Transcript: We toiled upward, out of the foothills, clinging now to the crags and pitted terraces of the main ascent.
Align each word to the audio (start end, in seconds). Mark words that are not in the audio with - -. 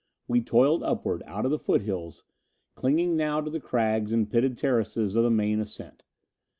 We 0.27 0.41
toiled 0.41 0.81
upward, 0.81 1.21
out 1.27 1.45
of 1.45 1.51
the 1.51 1.59
foothills, 1.59 2.23
clinging 2.73 3.15
now 3.15 3.39
to 3.41 3.51
the 3.51 3.59
crags 3.59 4.11
and 4.11 4.27
pitted 4.27 4.57
terraces 4.57 5.15
of 5.15 5.21
the 5.21 5.29
main 5.29 5.59
ascent. 5.59 6.03